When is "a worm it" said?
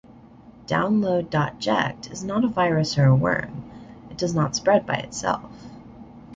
3.05-4.17